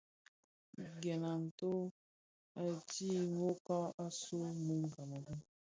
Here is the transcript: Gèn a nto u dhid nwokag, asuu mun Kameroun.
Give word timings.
Gèn 1.01 1.23
a 1.31 1.33
nto 1.45 1.71
u 2.65 2.67
dhid 2.89 3.17
nwokag, 3.33 3.87
asuu 4.05 4.47
mun 4.63 4.81
Kameroun. 4.93 5.41